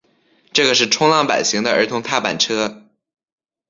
[0.51, 2.87] 这个是冲浪板型的儿童踏板车。